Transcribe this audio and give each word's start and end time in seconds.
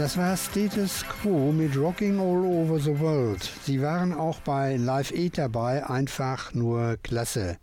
Das 0.00 0.16
war 0.16 0.34
Status 0.34 1.04
Quo 1.06 1.52
mit 1.52 1.76
Rocking 1.76 2.18
All 2.18 2.42
Over 2.46 2.80
the 2.80 2.98
World. 3.00 3.42
Sie 3.66 3.82
waren 3.82 4.14
auch 4.14 4.40
bei 4.40 4.76
Live 4.76 5.12
Aid 5.12 5.36
dabei, 5.36 5.86
einfach 5.86 6.54
nur 6.54 6.96
klasse. 7.02 7.58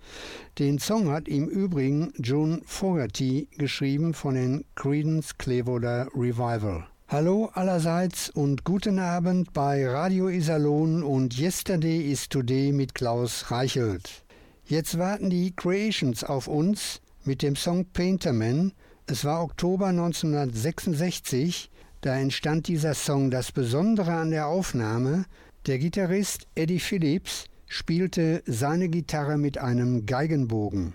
Den 0.60 0.78
Song 0.78 1.10
hat 1.10 1.28
im 1.28 1.48
Übrigen 1.48 2.14
June 2.20 2.62
Fogerty 2.64 3.50
geschrieben 3.58 4.14
von 4.14 4.36
den 4.36 4.66
Credence 4.76 5.36
Clearwater 5.40 6.10
Revival. 6.14 6.86
Hallo 7.08 7.50
allerseits 7.56 8.30
und 8.30 8.64
guten 8.64 9.00
Abend 9.00 9.52
bei 9.54 9.88
Radio 9.90 10.30
Iserlohn 10.30 11.02
und 11.02 11.40
Yesterday 11.40 12.02
is 12.12 12.30
Today 12.30 12.72
mit 12.72 12.94
Klaus 12.94 13.50
Reichelt. 13.50 14.24
Jetzt 14.64 15.00
warten 15.00 15.32
die 15.32 15.56
Creations 15.56 16.24
auf 16.24 16.48
uns 16.48 17.02
mit 17.26 17.42
dem 17.42 17.56
Song 17.56 17.88
Painterman. 17.94 18.74
Es 19.08 19.26
war 19.26 19.42
Oktober 19.42 19.88
1966 19.88 21.72
da 22.08 22.16
entstand 22.16 22.70
dieser 22.70 22.94
Song. 22.94 23.32
Das 23.32 23.52
Besondere 23.52 24.14
an 24.14 24.32
der 24.32 24.48
Aufnahme, 24.48 25.26
der 25.66 25.78
Gitarrist 25.78 26.48
Eddie 26.56 26.80
Phillips 26.80 27.48
spielte 27.66 28.44
seine 28.46 28.88
Gitarre 28.88 29.38
mit 29.38 29.58
einem 29.58 30.06
Geigenbogen. 30.06 30.94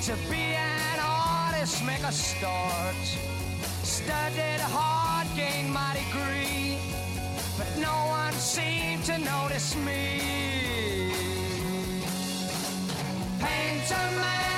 to 0.00 0.16
be 0.30 0.54
an 0.56 0.98
artist, 0.98 1.84
make 1.84 2.02
a 2.02 2.10
start. 2.10 3.27
Studied 4.08 4.62
hard, 4.72 5.26
gained 5.36 5.70
my 5.70 5.92
degree. 5.92 6.78
But 7.58 7.68
no 7.76 7.92
one 8.08 8.32
seemed 8.32 9.04
to 9.04 9.18
notice 9.18 9.76
me. 9.76 11.12
Painter 13.38 14.08
man, 14.16 14.57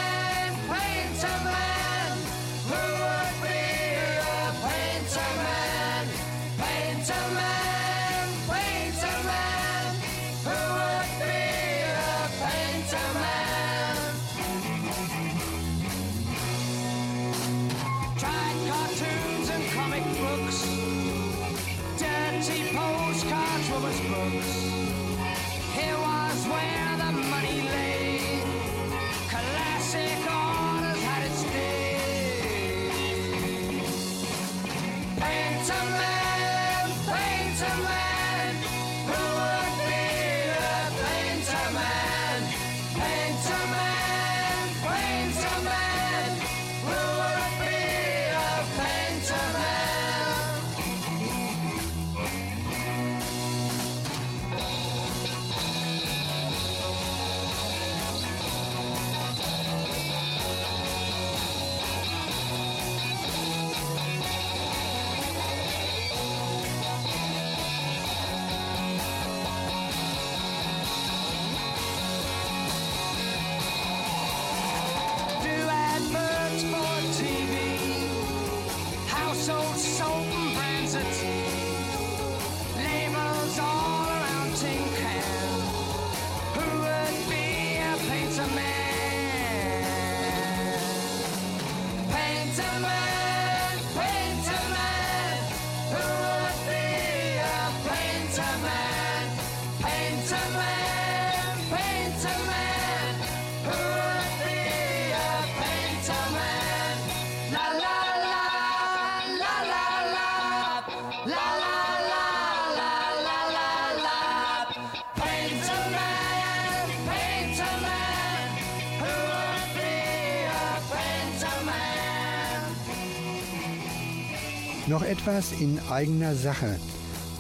Noch 124.91 125.05
etwas 125.05 125.53
in 125.53 125.79
eigener 125.89 126.35
Sache. 126.35 126.79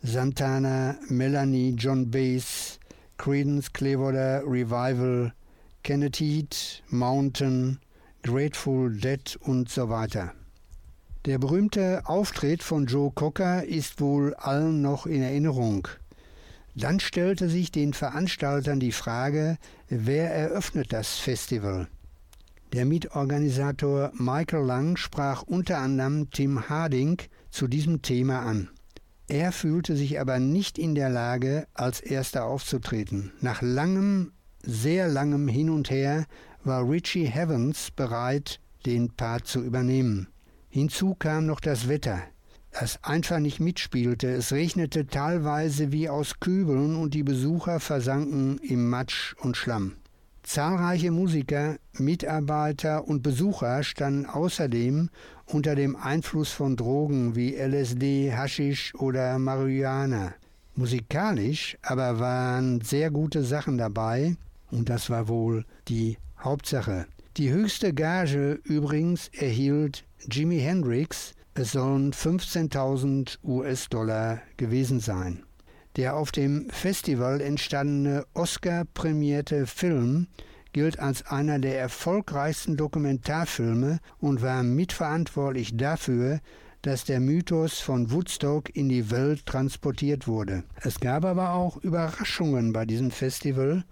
Santana, 0.00 0.96
Melanie, 1.08 1.74
John 1.76 2.08
Bass, 2.12 2.78
Creedence 3.16 3.72
Clearwater 3.72 4.44
Revival, 4.46 5.32
Kenneth 5.82 6.20
Heat, 6.20 6.84
Mountain, 6.88 7.80
Grateful 8.26 8.90
Dead 8.90 9.38
und 9.42 9.68
so 9.68 9.88
weiter. 9.88 10.32
Der 11.26 11.38
berühmte 11.38 12.02
Auftritt 12.06 12.64
von 12.64 12.86
Joe 12.86 13.12
Cocker 13.14 13.64
ist 13.64 14.00
wohl 14.00 14.34
allen 14.34 14.82
noch 14.82 15.06
in 15.06 15.22
Erinnerung. 15.22 15.86
Dann 16.74 16.98
stellte 16.98 17.48
sich 17.48 17.70
den 17.70 17.94
Veranstaltern 17.94 18.80
die 18.80 18.90
Frage, 18.90 19.58
wer 19.88 20.34
eröffnet 20.34 20.92
das 20.92 21.18
Festival? 21.18 21.86
Der 22.72 22.84
Mitorganisator 22.84 24.10
Michael 24.14 24.66
Lang 24.66 24.96
sprach 24.96 25.42
unter 25.42 25.78
anderem 25.78 26.28
Tim 26.32 26.68
Harding 26.68 27.22
zu 27.50 27.68
diesem 27.68 28.02
Thema 28.02 28.40
an. 28.40 28.70
Er 29.28 29.52
fühlte 29.52 29.94
sich 29.94 30.18
aber 30.18 30.40
nicht 30.40 30.78
in 30.78 30.96
der 30.96 31.10
Lage, 31.10 31.68
als 31.74 32.00
erster 32.00 32.44
aufzutreten. 32.44 33.30
Nach 33.40 33.62
langem, 33.62 34.32
sehr 34.64 35.06
langem 35.06 35.46
Hin 35.46 35.70
und 35.70 35.90
Her 35.90 36.26
war 36.66 36.88
Richie 36.88 37.26
Heavens 37.26 37.90
bereit, 37.90 38.60
den 38.84 39.10
Part 39.10 39.46
zu 39.46 39.62
übernehmen. 39.62 40.28
Hinzu 40.68 41.14
kam 41.14 41.46
noch 41.46 41.60
das 41.60 41.88
Wetter, 41.88 42.20
das 42.72 43.02
einfach 43.02 43.38
nicht 43.38 43.60
mitspielte. 43.60 44.28
Es 44.28 44.52
regnete 44.52 45.06
teilweise 45.06 45.92
wie 45.92 46.08
aus 46.08 46.40
Kübeln 46.40 46.96
und 46.96 47.14
die 47.14 47.22
Besucher 47.22 47.80
versanken 47.80 48.58
im 48.58 48.90
Matsch 48.90 49.34
und 49.40 49.56
Schlamm. 49.56 49.96
Zahlreiche 50.42 51.10
Musiker, 51.10 51.76
Mitarbeiter 51.94 53.08
und 53.08 53.22
Besucher 53.22 53.82
standen 53.82 54.26
außerdem 54.26 55.10
unter 55.46 55.74
dem 55.74 55.96
Einfluss 55.96 56.52
von 56.52 56.76
Drogen 56.76 57.34
wie 57.34 57.56
LSD, 57.56 58.32
Haschisch 58.32 58.94
oder 58.94 59.38
Marihuana. 59.38 60.34
Musikalisch 60.74 61.78
aber 61.82 62.20
waren 62.20 62.80
sehr 62.82 63.10
gute 63.10 63.42
Sachen 63.42 63.78
dabei 63.78 64.36
und 64.70 64.88
das 64.88 65.10
war 65.10 65.26
wohl 65.26 65.64
die 65.88 66.18
Hauptsache. 66.46 67.06
Die 67.36 67.50
höchste 67.50 67.92
Gage 67.92 68.60
übrigens 68.62 69.30
erhielt 69.36 70.04
Jimi 70.30 70.60
Hendrix, 70.60 71.34
es 71.54 71.72
sollen 71.72 72.12
15.000 72.12 73.38
US-Dollar 73.42 74.40
gewesen 74.56 75.00
sein. 75.00 75.42
Der 75.96 76.14
auf 76.14 76.30
dem 76.30 76.70
Festival 76.70 77.40
entstandene 77.40 78.24
Oscar-prämierte 78.34 79.66
Film 79.66 80.28
gilt 80.72 81.00
als 81.00 81.26
einer 81.26 81.58
der 81.58 81.80
erfolgreichsten 81.80 82.76
Dokumentarfilme 82.76 83.98
und 84.18 84.40
war 84.40 84.62
mitverantwortlich 84.62 85.76
dafür, 85.76 86.38
dass 86.82 87.02
der 87.02 87.18
Mythos 87.18 87.80
von 87.80 88.12
Woodstock 88.12 88.74
in 88.76 88.88
die 88.88 89.10
Welt 89.10 89.46
transportiert 89.46 90.28
wurde. 90.28 90.62
Es 90.76 91.00
gab 91.00 91.24
aber 91.24 91.54
auch 91.54 91.78
Überraschungen 91.78 92.72
bei 92.72 92.84
diesem 92.84 93.10
Festival, 93.10 93.84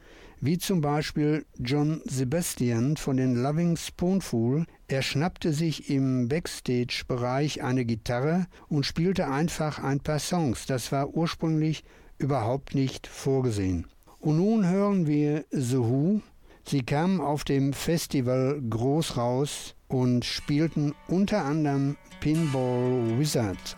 wie 0.44 0.58
zum 0.58 0.82
Beispiel 0.82 1.46
John 1.58 2.02
Sebastian 2.04 2.98
von 2.98 3.16
den 3.16 3.34
Loving 3.34 3.78
Spoonful. 3.78 4.66
Er 4.88 5.00
schnappte 5.00 5.54
sich 5.54 5.88
im 5.88 6.28
Backstage-Bereich 6.28 7.62
eine 7.62 7.86
Gitarre 7.86 8.46
und 8.68 8.84
spielte 8.84 9.28
einfach 9.28 9.78
ein 9.82 10.00
paar 10.00 10.18
Songs. 10.18 10.66
Das 10.66 10.92
war 10.92 11.08
ursprünglich 11.14 11.82
überhaupt 12.18 12.74
nicht 12.74 13.06
vorgesehen. 13.06 13.86
Und 14.20 14.36
nun 14.36 14.68
hören 14.68 15.06
wir 15.06 15.46
The 15.50 15.78
Who. 15.78 16.20
Sie 16.66 16.82
kamen 16.82 17.22
auf 17.22 17.44
dem 17.44 17.72
Festival 17.72 18.60
groß 18.68 19.16
raus 19.16 19.74
und 19.88 20.26
spielten 20.26 20.94
unter 21.08 21.42
anderem 21.46 21.96
Pinball 22.20 23.18
Wizard. 23.18 23.76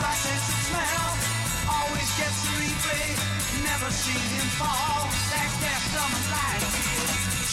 splashes 0.00 0.42
the 0.48 0.56
smell. 0.68 1.08
Always 1.76 2.10
gets 2.16 2.40
a 2.48 2.52
replay, 2.56 3.08
never 3.68 3.90
seen 3.92 4.26
him 4.36 4.48
fall. 4.56 5.04
That's 5.32 5.56
their 5.60 5.80
summer 5.92 6.24
life. 6.32 6.68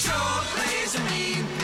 Sure 0.03 0.39
plays 0.55 0.95
a 0.95 1.01
mean. 1.11 1.56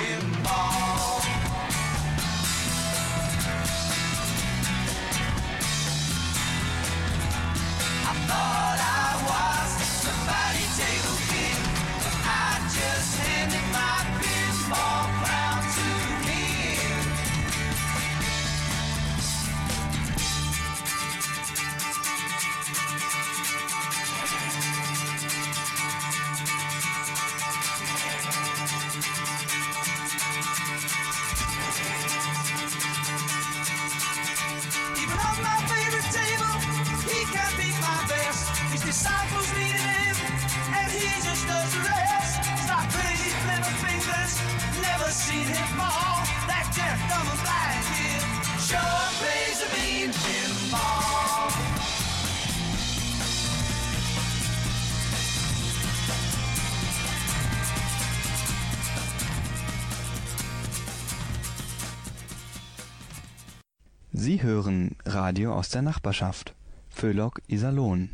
Hören 64.43 64.95
Radio 65.05 65.53
aus 65.55 65.69
der 65.69 65.81
Nachbarschaft. 65.81 66.53
Föhlock 66.89 67.41
Iserlohn. 67.47 68.09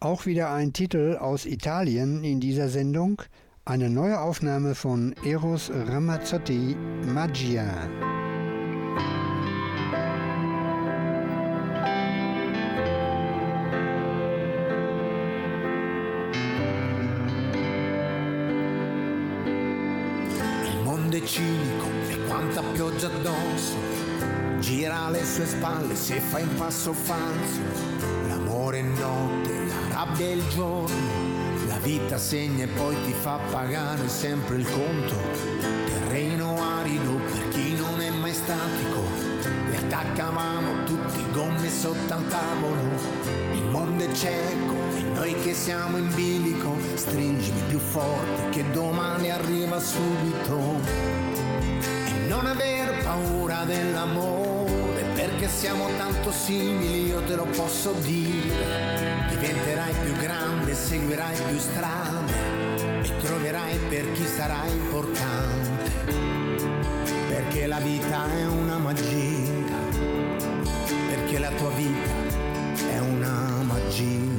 Auch 0.00 0.26
wieder 0.26 0.52
ein 0.52 0.72
Titel 0.72 1.16
aus 1.18 1.46
Italien 1.46 2.22
in 2.24 2.40
dieser 2.40 2.68
Sendung. 2.68 3.22
Eine 3.64 3.88
neue 3.88 4.20
Aufnahme 4.20 4.74
von 4.74 5.14
Eros 5.24 5.70
Ramazzotti, 5.72 6.76
Magia. 7.06 7.88
Il 20.66 20.82
mondo 20.84 21.16
è 21.16 21.22
cinico 21.22 21.86
e 22.10 22.18
quanta 22.26 22.62
pioggia 22.74 23.06
addosso. 23.06 24.13
Gira 24.64 25.04
alle 25.04 25.22
sue 25.26 25.44
spalle 25.44 25.94
se 25.94 26.20
fa 26.20 26.38
in 26.38 26.48
passo 26.54 26.94
falso. 26.94 27.60
L'amore 28.28 28.78
è 28.78 28.82
notte, 28.82 29.66
la 29.66 29.94
rabbia 29.94 30.24
è 30.24 30.30
il 30.30 30.48
giorno. 30.48 31.66
La 31.66 31.76
vita 31.80 32.16
segna 32.16 32.64
e 32.64 32.68
poi 32.68 32.96
ti 33.04 33.12
fa 33.12 33.38
pagare 33.50 34.08
sempre 34.08 34.56
il 34.56 34.64
conto. 34.70 35.16
Terreno 35.60 36.56
arido 36.78 37.12
per 37.12 37.48
chi 37.50 37.74
non 37.74 38.00
è 38.00 38.08
mai 38.08 38.32
statico. 38.32 39.02
E 39.70 39.76
attaccavamo 39.76 40.84
tutti 40.84 41.22
gomme 41.32 41.68
sotto 41.68 42.14
al 42.14 42.26
tavolo. 42.28 42.80
Il 43.52 43.64
mondo 43.64 44.02
è 44.02 44.12
cieco 44.12 44.76
e 44.96 45.02
noi 45.12 45.34
che 45.42 45.52
siamo 45.52 45.98
in 45.98 46.08
bilico. 46.14 46.74
Stringimi 46.94 47.60
più 47.68 47.78
forte 47.78 48.48
che 48.48 48.70
domani 48.70 49.30
arriva 49.30 49.78
subito. 49.78 50.80
E 52.06 52.26
non 52.28 52.46
aver 52.46 53.02
paura 53.04 53.64
dell'amore, 53.64 54.53
perché 55.44 55.48
siamo 55.48 55.88
tanto 55.98 56.32
simili, 56.32 57.06
io 57.06 57.22
te 57.24 57.34
lo 57.34 57.44
posso 57.44 57.92
dire. 58.00 59.26
Diventerai 59.28 59.92
più 60.02 60.12
grande, 60.16 60.74
seguirai 60.74 61.36
più 61.48 61.58
strade 61.58 62.32
e 63.02 63.16
troverai 63.18 63.78
per 63.90 64.10
chi 64.12 64.24
sarà 64.24 64.64
importante. 64.66 65.90
Perché 67.28 67.66
la 67.66 67.78
vita 67.78 68.26
è 68.30 68.46
una 68.46 68.78
magia, 68.78 69.76
perché 71.08 71.38
la 71.38 71.50
tua 71.50 71.70
vita 71.70 72.10
è 72.90 72.98
una 73.00 73.62
magia. 73.64 74.32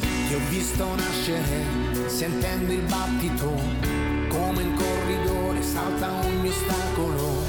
Ti 0.00 0.34
ho 0.34 0.40
visto 0.48 0.94
nascere 0.96 2.08
sentendo 2.08 2.72
il 2.72 2.82
battito, 2.82 3.52
come 4.28 4.62
in 4.62 4.74
corridore 4.74 5.62
salta 5.62 6.10
ogni 6.12 6.48
ostacolo, 6.48 7.43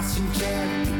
passi 0.00 0.20
incerti 0.20 0.90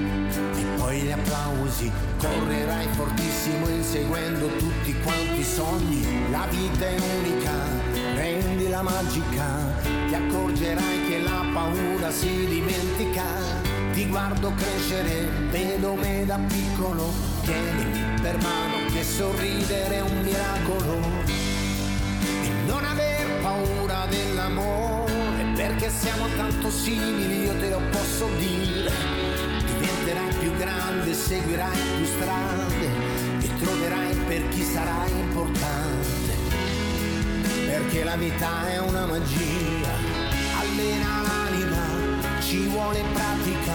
e 0.60 0.64
poi 0.76 1.00
gli 1.00 1.10
applausi, 1.10 1.90
correrai 2.18 2.86
fortissimo 2.88 3.66
inseguendo 3.68 4.46
tutti 4.56 4.94
quanti 5.00 5.40
i 5.40 5.44
sogni, 5.44 6.30
la 6.30 6.46
vita 6.50 6.86
è 6.86 6.96
unica, 7.18 7.52
rendila 8.14 8.82
magica, 8.82 9.72
ti 10.06 10.14
accorgerai 10.14 11.08
che 11.08 11.18
la 11.20 11.44
paura 11.52 12.10
si 12.10 12.46
dimentica. 12.46 13.24
Ti 13.92 14.06
guardo 14.06 14.52
crescere, 14.54 15.28
vedo 15.50 15.94
me 15.94 16.24
da 16.26 16.38
piccolo, 16.46 17.10
tienimi 17.42 18.20
per 18.20 18.36
mano 18.36 18.86
che 18.92 19.02
sorridere 19.02 19.96
è 19.96 20.00
un 20.02 20.20
miracolo. 20.20 20.98
E 21.26 22.48
non 22.66 22.84
aver 22.84 23.40
paura 23.40 24.06
dell'amore, 24.08 24.99
perché 25.80 25.96
siamo 25.96 26.26
tanto 26.36 26.70
simili, 26.70 27.44
io 27.44 27.58
te 27.58 27.70
lo 27.70 27.80
posso 27.90 28.28
dire. 28.36 28.92
Diventerai 29.64 30.34
più 30.38 30.54
grande, 30.56 31.14
seguirai 31.14 31.78
più 31.96 32.04
strade 32.04 32.90
e 33.40 33.50
troverai 33.58 34.14
per 34.26 34.48
chi 34.50 34.62
sarà 34.62 35.06
importante. 35.08 36.36
Perché 37.64 38.04
la 38.04 38.16
vita 38.16 38.68
è 38.68 38.78
una 38.78 39.06
magia, 39.06 39.88
allena 40.58 41.22
l'anima, 41.22 42.40
ci 42.42 42.66
vuole 42.66 43.02
pratica. 43.14 43.72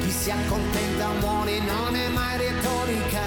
Chi 0.00 0.10
si 0.10 0.32
accontenta 0.32 1.10
muore, 1.20 1.60
non 1.60 1.94
è 1.94 2.08
mai 2.08 2.38
retorica, 2.38 3.22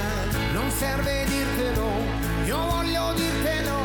non 0.51 0.69
serve 0.71 1.23
dirtelo, 1.25 1.87
io 2.43 2.57
voglio 2.69 3.13
dirtelo. 3.13 3.77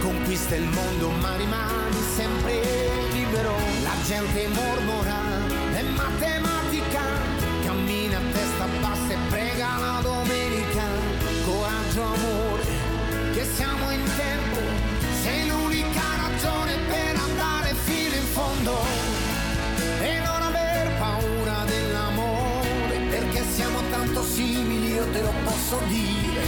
Conquista 0.00 0.54
il 0.54 0.68
mondo 0.68 1.10
ma 1.10 1.36
rimani 1.36 1.96
sempre 2.16 3.03
libero. 3.34 3.56
La 3.82 3.96
gente 4.04 4.48
mormora, 4.48 5.20
è 5.72 5.82
matematica, 5.82 7.02
cammina 7.64 8.18
a 8.18 8.20
testa 8.32 8.66
bassa 8.80 9.12
e 9.12 9.16
prega 9.28 9.78
la 9.78 10.00
domenica. 10.02 10.82
Coraggio, 11.44 12.02
amore, 12.02 12.64
che 13.32 13.44
siamo 13.44 13.90
in 13.90 14.04
tempo, 14.16 14.60
sei 15.22 15.48
l'unica 15.48 16.02
ragione 16.22 16.76
per 16.86 17.16
andare 17.16 17.74
fino 17.74 18.14
in 18.14 18.26
fondo 18.32 18.76
e 20.00 20.18
non 20.20 20.42
aver 20.42 20.90
paura 20.98 21.64
dell'amore 21.66 22.98
perché 23.10 23.44
siamo 23.52 23.80
tanto 23.90 24.22
simili 24.22 24.94
io 24.94 25.06
te 25.10 25.22
lo 25.22 25.32
posso 25.44 25.80
dire 25.88 26.42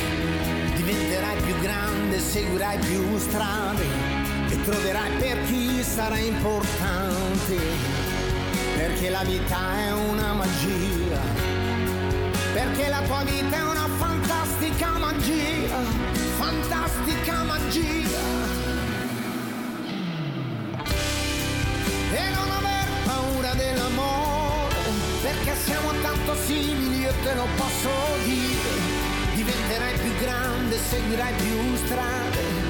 diventerai 0.74 1.42
più 1.42 1.58
grande 1.60 2.18
seguirai 2.18 2.78
più 2.78 3.18
strade 3.18 4.05
troverai 4.66 5.12
per 5.18 5.44
chi 5.44 5.80
sarà 5.84 6.18
importante 6.18 7.56
perché 8.76 9.10
la 9.10 9.22
vita 9.22 9.56
è 9.78 9.92
una 9.92 10.32
magia 10.32 11.20
perché 12.52 12.88
la 12.88 13.00
tua 13.02 13.22
vita 13.22 13.56
è 13.58 13.62
una 13.62 13.88
fantastica 13.96 14.88
magia 14.98 15.76
fantastica 16.36 17.42
magia 17.44 18.18
e 22.12 22.30
non 22.34 22.50
aver 22.50 22.88
paura 23.04 23.52
dell'amore, 23.54 24.74
perché 25.22 25.54
siamo 25.64 25.92
tanto 26.02 26.34
simili, 26.44 27.00
io 27.02 27.12
te 27.22 27.34
lo 27.34 27.46
posso 27.56 27.90
dire. 28.24 29.04
Diventerai 29.34 29.98
più 29.98 30.14
grande, 30.16 30.78
seguirai 30.78 31.34
più 31.34 31.76
strade 31.84 32.65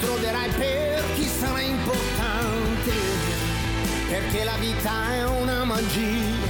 troverai 0.00 0.48
per 0.50 1.04
chi 1.14 1.26
sarà 1.26 1.60
importante, 1.60 2.92
perché 4.08 4.44
la 4.44 4.56
vita 4.58 5.12
è 5.12 5.24
una 5.26 5.64
magia, 5.64 6.48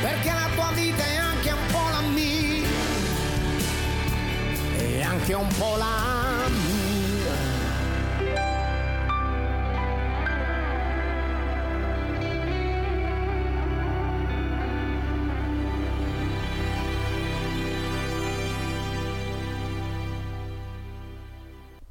perché 0.00 0.32
la 0.32 0.48
tua 0.54 0.70
vita 0.74 1.04
è 1.04 1.16
anche 1.16 1.50
un 1.50 1.66
po' 1.70 1.88
la 1.90 2.00
mia, 2.00 2.68
e 4.78 5.02
anche 5.02 5.34
un 5.34 5.48
po' 5.58 5.76
la 5.76 6.23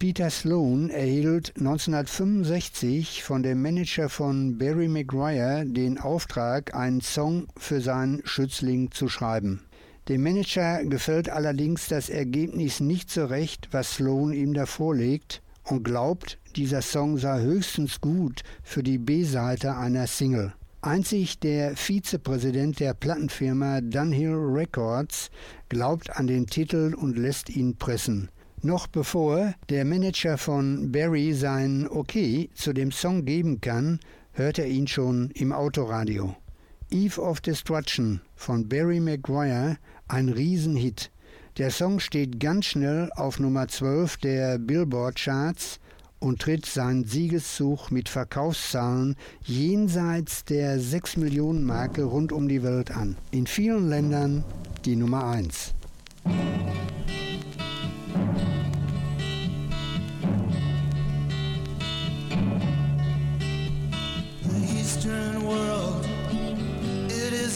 Peter 0.03 0.29
Sloan 0.29 0.89
erhielt 0.89 1.53
1965 1.57 3.23
von 3.23 3.41
dem 3.41 3.61
Manager 3.61 4.09
von 4.09 4.57
Barry 4.57 4.89
Maguire 4.89 5.63
den 5.65 5.97
Auftrag, 5.97 6.75
einen 6.75 6.99
Song 6.99 7.47
für 7.55 7.79
seinen 7.79 8.21
Schützling 8.25 8.91
zu 8.91 9.07
schreiben. 9.07 9.61
Dem 10.09 10.23
Manager 10.23 10.83
gefällt 10.83 11.29
allerdings 11.29 11.87
das 11.87 12.09
Ergebnis 12.09 12.81
nicht 12.81 13.11
so 13.11 13.23
recht, 13.23 13.69
was 13.71 13.93
Sloan 13.93 14.33
ihm 14.33 14.53
da 14.53 14.65
vorlegt, 14.65 15.41
und 15.63 15.83
glaubt, 15.85 16.37
dieser 16.57 16.81
Song 16.81 17.17
sei 17.17 17.39
höchstens 17.39 18.01
gut 18.01 18.43
für 18.61 18.83
die 18.83 18.97
B-Seite 18.97 19.77
einer 19.77 20.07
Single. 20.07 20.51
Einzig 20.81 21.39
der 21.39 21.77
Vizepräsident 21.77 22.81
der 22.81 22.93
Plattenfirma 22.93 23.79
Dunhill 23.79 24.35
Records 24.35 25.31
glaubt 25.69 26.09
an 26.17 26.27
den 26.27 26.47
Titel 26.47 26.93
und 26.93 27.17
lässt 27.17 27.49
ihn 27.49 27.77
pressen. 27.77 28.27
Noch 28.65 28.87
bevor 28.87 29.53
der 29.67 29.83
Manager 29.83 30.37
von 30.37 30.89
Barry 30.89 31.33
sein 31.33 31.85
Okay 31.85 32.49
zu 32.53 32.71
dem 32.71 32.93
Song 32.93 33.25
geben 33.25 33.59
kann, 33.59 33.99
hört 34.31 34.57
er 34.57 34.67
ihn 34.67 34.87
schon 34.87 35.31
im 35.31 35.51
Autoradio. 35.51 36.33
Eve 36.89 37.19
of 37.19 37.41
Destruction 37.41 38.21
von 38.37 38.69
Barry 38.69 39.01
Maguire, 39.01 39.75
ein 40.07 40.29
Riesenhit. 40.29 41.11
Der 41.57 41.71
Song 41.71 41.99
steht 41.99 42.39
ganz 42.39 42.67
schnell 42.67 43.11
auf 43.17 43.37
Nummer 43.37 43.67
12 43.67 44.15
der 44.17 44.59
Billboard-Charts 44.59 45.81
und 46.19 46.41
tritt 46.41 46.65
seinen 46.65 47.03
Siegeszug 47.03 47.91
mit 47.91 48.07
Verkaufszahlen 48.07 49.17
jenseits 49.43 50.45
der 50.45 50.79
6 50.79 51.17
Millionen 51.17 51.65
Marke 51.65 52.05
rund 52.05 52.31
um 52.31 52.47
die 52.47 52.63
Welt 52.63 52.91
an. 52.91 53.17
In 53.31 53.45
vielen 53.45 53.89
Ländern 53.89 54.45
die 54.85 54.95
Nummer 54.95 55.25
1. 55.25 55.73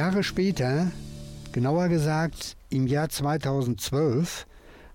Jahre 0.00 0.22
später, 0.22 0.90
genauer 1.52 1.88
gesagt 1.88 2.56
im 2.70 2.86
Jahr 2.86 3.10
2012, 3.10 4.46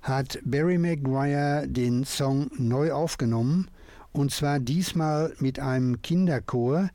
hat 0.02 0.40
Barry 0.44 0.80
Maguire 0.80 1.68
den 1.68 2.06
Song 2.06 2.50
neu 2.58 2.92
aufgenommen 2.92 3.70
und 4.14 4.32
zwar 4.32 4.60
diesmal 4.60 5.32
mit 5.38 5.60
einem 5.60 6.02
Kinderchor. 6.02 6.90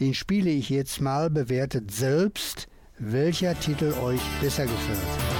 Den 0.00 0.12
spiele 0.12 0.50
ich 0.50 0.68
jetzt 0.68 1.00
mal 1.00 1.30
bewertet 1.30 1.90
selbst, 1.92 2.68
welcher 2.98 3.58
Titel 3.58 3.94
euch 4.02 4.20
besser 4.42 4.64
gefällt. 4.64 5.35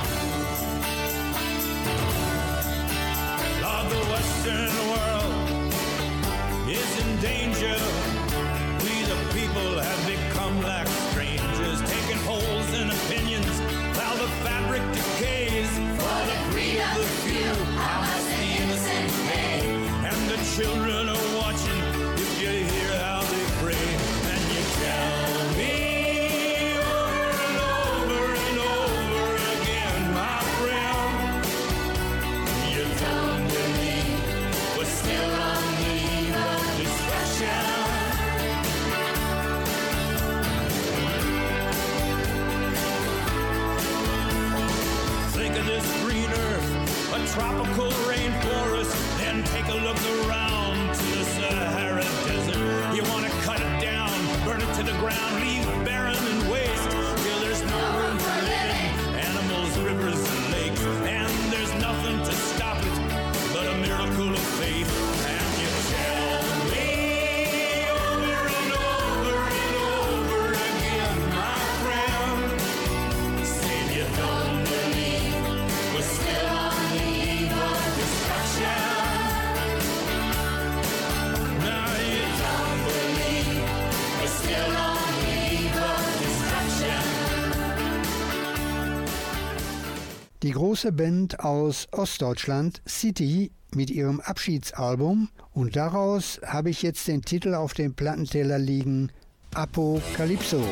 große 90.77 90.93
Band 90.93 91.41
aus 91.41 91.89
Ostdeutschland 91.93 92.83
City 92.87 93.51
mit 93.75 93.89
ihrem 93.89 94.21
Abschiedsalbum 94.21 95.31
und 95.55 95.75
daraus 95.75 96.39
habe 96.45 96.69
ich 96.69 96.83
jetzt 96.83 97.09
den 97.09 97.23
Titel 97.23 97.55
auf 97.55 97.73
dem 97.73 97.95
Plattenteller 97.95 98.59
liegen 98.59 99.11
Apokalypso. 99.55 100.63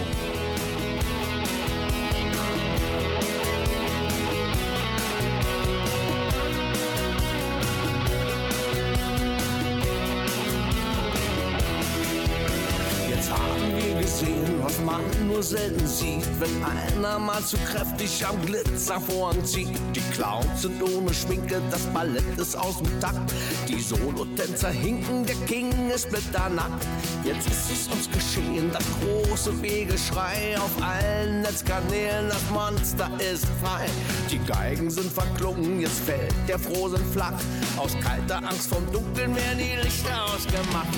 Selten 15.44 15.86
sieht, 15.86 16.24
wenn 16.40 16.64
einer 16.64 17.18
mal 17.18 17.42
zu 17.42 17.56
kräftig 17.58 18.24
am 18.26 18.40
Glitzervorhang 18.46 19.44
zieht. 19.44 19.78
Die 19.94 20.00
Clowns 20.12 20.62
sind 20.62 20.82
ohne 20.82 21.12
Schminke, 21.12 21.60
das 21.70 21.82
Ballett 21.92 22.38
ist 22.38 22.56
aus 22.56 22.78
dem 22.78 23.00
Takt. 23.00 23.32
Die 23.68 23.80
Solotänzer 23.80 24.70
hinken, 24.70 25.26
der 25.26 25.36
King 25.46 25.70
ist 25.90 26.06
splitternackt. 26.06 26.86
Jetzt 27.24 27.46
ist 27.46 27.70
es 27.70 27.88
uns 27.88 28.10
geschehen, 28.10 28.70
das 28.72 28.84
große 29.00 29.60
Wegeschrei 29.60 30.56
auf 30.58 30.82
allen 30.82 31.42
Netzkanälen, 31.42 32.28
das 32.28 32.50
Monster 32.50 33.10
ist 33.18 33.46
frei. 33.62 33.86
Die 34.30 34.38
Geigen 34.38 34.90
sind 34.90 35.12
verklungen, 35.12 35.80
jetzt 35.80 36.00
fällt 36.00 36.34
der 36.48 36.58
Frohsinn 36.58 37.04
flach. 37.12 37.38
Aus 37.76 37.92
kalter 38.02 38.38
Angst 38.38 38.68
vom 38.68 38.90
Dunkeln 38.92 39.36
werden 39.36 39.58
die 39.58 39.76
Lichter 39.82 40.24
ausgemacht. 40.24 40.88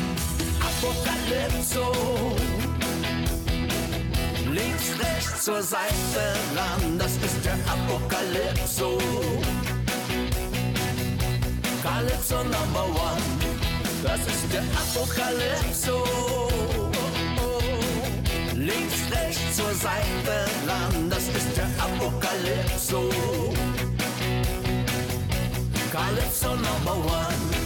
Apokalypso. 0.61 1.93
Links, 4.57 4.89
rechts, 4.99 5.45
zur 5.45 5.63
Seite 5.63 6.23
ran, 6.57 6.99
das 6.99 7.13
ist 7.17 7.45
der 7.45 7.59
Apokalypso. 7.75 8.97
Calypso 11.83 12.43
Number 12.43 12.87
One, 12.87 13.27
das 14.03 14.21
ist 14.21 14.51
der 14.51 14.65
Apokalypso. 14.83 15.99
Links, 18.55 19.01
rechts, 19.11 19.57
zur 19.57 19.75
Seite 19.75 20.35
ran, 20.67 21.11
das 21.11 21.25
ist 21.39 21.55
der 21.55 21.69
Apokalypso. 21.87 23.11
Calypso 25.93 26.49
Number 26.55 26.97
One. 27.05 27.66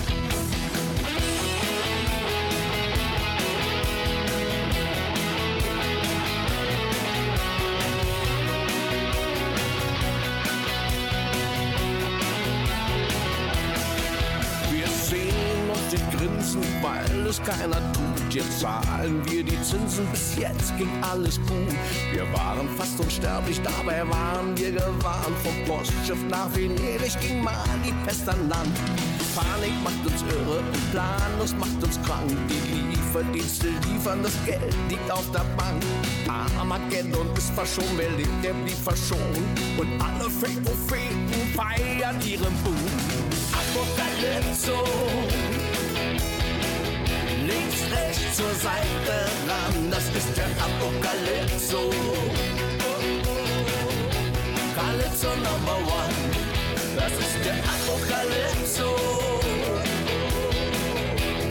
Grinsen, 16.20 16.60
weil 16.82 17.26
es 17.26 17.42
keiner 17.42 17.80
tut. 17.92 18.34
Jetzt 18.34 18.60
zahlen 18.60 19.22
wir 19.24 19.42
die 19.42 19.56
Zinsen, 19.62 20.06
bis 20.12 20.36
jetzt 20.36 20.76
ging 20.76 20.90
alles 21.00 21.40
gut. 21.46 21.74
Wir 22.12 22.30
waren 22.34 22.68
fast 22.76 23.00
unsterblich, 23.00 23.58
dabei 23.62 24.06
waren 24.06 24.54
wir 24.54 24.72
gewarnt. 24.72 25.38
Vom 25.42 25.64
Postschiff 25.66 26.22
nach 26.28 26.54
Venedig 26.54 27.18
ging 27.20 27.42
mal 27.42 27.64
die 27.82 27.94
Pest 28.04 28.28
an 28.28 28.50
Land. 28.50 28.68
Panik 29.34 29.72
macht 29.82 30.04
uns 30.04 30.22
irre 30.30 30.58
und 30.58 30.92
planlos 30.92 31.54
macht 31.58 31.82
uns 31.82 31.98
krank. 32.02 32.30
Die 32.50 32.90
Lieferdienste 32.90 33.68
liefern, 33.88 34.22
das 34.22 34.34
Geld 34.44 34.76
liegt 34.90 35.10
auf 35.10 35.24
der 35.32 35.46
Bank. 35.56 35.82
Armageddon 36.28 37.34
ist 37.34 37.50
verschont, 37.54 37.96
wer 37.96 38.10
lebt, 38.10 38.44
der 38.44 38.52
blieb 38.52 38.76
verschont. 38.84 39.38
Und 39.78 39.88
alle 39.98 40.28
Fake-Propheten 40.28 41.32
feiern 41.56 42.20
ihren 42.26 42.54
Boom. 42.62 42.76
Apokalypso. 43.52 44.84
Links, 47.50 47.80
rechts, 47.90 48.36
zur 48.36 48.54
Seite 48.54 49.16
ran, 49.48 49.90
das 49.90 50.04
ist 50.18 50.36
der 50.36 50.50
Apokalypso. 50.66 51.90
Calypso 54.76 55.30
Number 55.46 55.78
One, 56.00 56.18
das 56.96 57.12
ist 57.12 57.38
der 57.44 57.58
Apokalypso. 57.74 58.90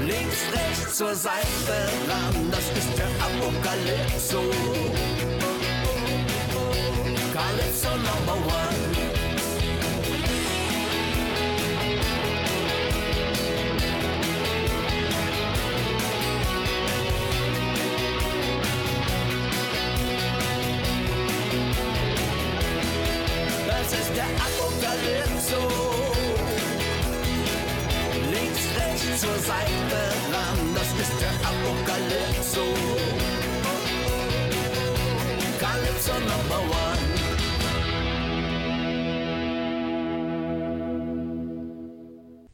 Links, 0.08 0.42
rechts, 0.54 0.98
zur 0.98 1.16
Seite 1.16 1.76
ran, 2.10 2.50
das 2.52 2.66
ist 2.80 2.98
der 2.98 3.12
Apokalypso. 3.28 4.42
Calypso 7.34 7.92
Number 8.08 8.38
One. 8.48 9.09
Der 24.20 24.28
Apokalypso. 24.48 25.62
Links, 28.34 28.66
rechts, 28.78 29.22
zur 29.22 29.38
Seite 29.52 30.00
ran, 30.34 30.60
das 30.76 30.90
ist 31.04 31.16
der 31.24 31.36
Apokalypso. 31.50 32.68
Calypso 35.64 36.16
Number 36.32 36.62
One. 36.86 37.04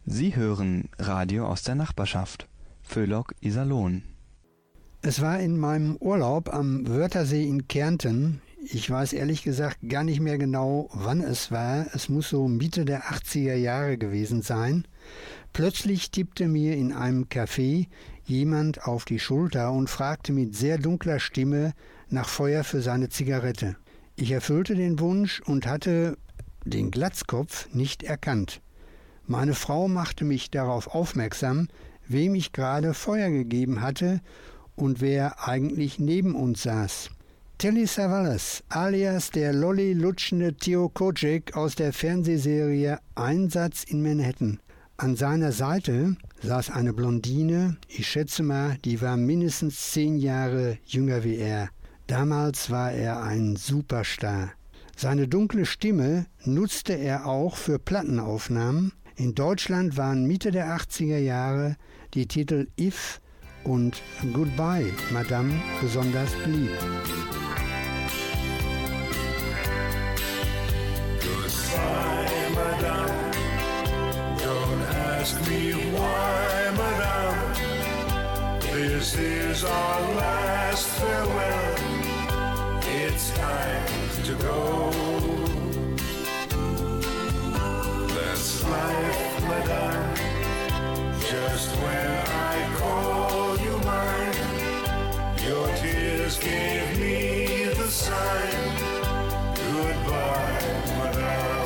Sie 0.05 0.35
hören 0.35 0.89
Radio 0.99 1.47
aus 1.47 1.63
der 1.63 1.75
Nachbarschaft. 1.75 2.47
Föhlock 2.83 3.33
Iserlohn. 3.41 4.03
Es 5.01 5.19
war 5.21 5.39
in 5.39 5.57
meinem 5.57 5.97
Urlaub 5.97 6.53
am 6.53 6.87
Wörthersee 6.87 7.43
in 7.43 7.67
Kärnten. 7.67 8.41
Ich 8.67 8.89
weiß 8.89 9.13
ehrlich 9.13 9.43
gesagt 9.43 9.77
gar 9.87 10.03
nicht 10.03 10.19
mehr 10.19 10.39
genau, 10.39 10.89
wann 10.91 11.21
es 11.21 11.51
war. 11.51 11.85
Es 11.93 12.09
muss 12.09 12.29
so 12.29 12.47
Mitte 12.47 12.83
der 12.83 13.03
80er 13.03 13.53
Jahre 13.53 13.95
gewesen 13.99 14.41
sein. 14.41 14.87
Plötzlich 15.53 16.09
tippte 16.09 16.47
mir 16.47 16.75
in 16.75 16.91
einem 16.91 17.25
Café 17.25 17.85
jemand 18.23 18.83
auf 18.87 19.05
die 19.05 19.19
Schulter 19.19 19.71
und 19.71 19.87
fragte 19.87 20.33
mit 20.33 20.55
sehr 20.55 20.79
dunkler 20.79 21.19
Stimme 21.19 21.73
nach 22.09 22.27
Feuer 22.27 22.63
für 22.63 22.81
seine 22.81 23.09
Zigarette. 23.09 23.75
Ich 24.15 24.31
erfüllte 24.31 24.73
den 24.73 24.99
Wunsch 24.99 25.41
und 25.41 25.67
hatte 25.67 26.17
den 26.63 26.89
Glatzkopf 26.89 27.71
nicht 27.71 28.01
erkannt. 28.01 28.61
Meine 29.27 29.53
Frau 29.53 29.87
machte 29.87 30.25
mich 30.25 30.49
darauf 30.49 30.87
aufmerksam, 30.87 31.67
wem 32.07 32.33
ich 32.33 32.51
gerade 32.51 32.95
Feuer 32.95 33.29
gegeben 33.29 33.81
hatte 33.81 34.21
und 34.75 35.01
wer 35.01 35.47
eigentlich 35.47 35.99
neben 35.99 36.33
uns 36.33 36.63
saß. 36.63 37.11
Telly 37.57 37.87
Savalas, 37.87 38.63
alias 38.67 39.31
der 39.31 39.53
Lolli 39.53 39.93
lutschende 39.93 40.53
Theo 40.53 40.89
Kocek 40.89 41.55
aus 41.55 41.75
der 41.75 41.93
Fernsehserie 41.93 42.99
Einsatz 43.15 43.85
in 43.85 44.03
Manhattan. 44.03 44.59
An 44.97 45.15
seiner 45.15 45.53
Seite 45.53 46.17
saß 46.41 46.71
eine 46.71 46.91
Blondine, 46.91 47.77
ich 47.87 48.09
schätze 48.09 48.43
mal, 48.43 48.77
die 48.83 49.01
war 49.01 49.15
mindestens 49.15 49.91
zehn 49.93 50.17
Jahre 50.17 50.79
jünger 50.85 51.23
wie 51.23 51.37
er. 51.37 51.69
Damals 52.07 52.69
war 52.71 52.91
er 52.91 53.23
ein 53.23 53.55
Superstar. 53.55 54.51
Seine 54.97 55.29
dunkle 55.29 55.65
Stimme 55.65 56.25
nutzte 56.43 56.93
er 56.93 57.25
auch 57.25 57.55
für 57.55 57.79
Plattenaufnahmen. 57.79 58.91
In 59.15 59.33
Deutschland 59.33 59.95
waren 59.95 60.25
Mitte 60.25 60.51
der 60.51 60.75
80er 60.75 61.19
Jahre 61.19 61.77
die 62.15 62.27
Titel 62.27 62.67
If 62.77 63.21
und 63.65 64.01
Goodbye, 64.33 64.91
Madame 65.11 65.61
besonders 65.81 66.31
beliebt. 66.43 66.81
Goodbye, 71.21 72.49
madame. 72.55 73.31
Don't 74.37 74.81
ask 75.19 75.39
me 75.49 75.73
why, 75.93 76.71
madame. 76.77 77.53
This 78.61 79.15
is 79.17 79.63
our 79.63 80.01
last 80.15 80.87
farewell. 80.99 81.75
It's 82.87 83.31
time 83.31 83.85
to 84.25 84.33
go. 84.35 84.91
That's 88.15 88.63
life, 88.63 89.43
madame. 89.47 90.15
Just 91.19 91.69
when 91.77 92.11
I 92.27 92.75
call 92.79 93.44
your 95.47 95.67
tears 95.75 96.39
gave 96.39 96.99
me 96.99 97.65
the 97.65 97.87
sign. 97.87 98.77
Goodbye, 99.71 100.59
madame. 100.97 101.65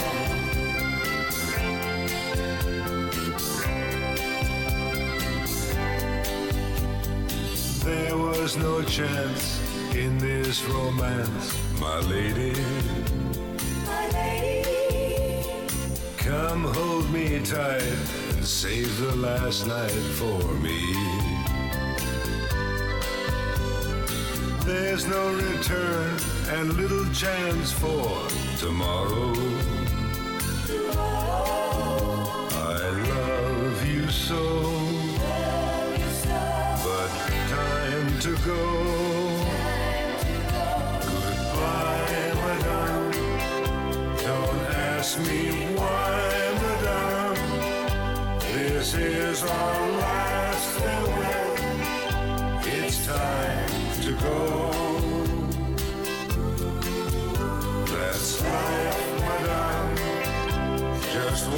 There 7.85 8.17
was 8.17 8.57
no 8.57 8.83
chance 8.83 9.59
in 9.95 10.17
this 10.17 10.63
romance, 10.65 11.57
my 11.79 11.99
lady. 12.01 12.53
Come 16.17 16.65
hold 16.65 17.09
me 17.11 17.39
tight 17.43 17.81
and 18.31 18.45
save 18.45 18.97
the 18.99 19.15
last 19.15 19.65
night 19.65 20.03
for 20.19 20.43
me. 20.55 21.38
There's 24.81 25.05
no 25.07 25.33
return 25.33 26.17
and 26.51 26.73
little 26.73 27.05
chance 27.13 27.71
for 27.73 28.27
tomorrow. 28.57 29.33
I 32.73 32.89
love 33.11 33.85
you 33.85 34.07
so, 34.09 34.41
but 36.85 37.09
time 37.49 38.19
to 38.21 38.31
go. 38.47 38.61
Goodbye, 41.03 42.31
madame. 42.45 43.11
Don't 44.23 44.61
ask 44.95 45.19
me 45.19 45.75
why, 45.75 46.15
madame. 46.63 47.41
This 48.53 48.93
is 48.93 49.43
our 49.43 49.89
last 50.03 50.79
farewell. 50.79 51.57
It's 52.65 53.05
time 53.05 53.69
to 54.03 54.11
go. 54.23 54.68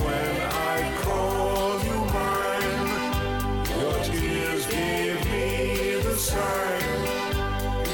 When 0.05 0.35
I 0.73 0.77
call 1.03 1.79
you 1.83 1.99
mine, 2.17 2.89
your 3.69 3.95
tears 4.03 4.65
give 4.67 5.19
me 5.31 6.01
the 6.03 6.15
sign. 6.15 6.81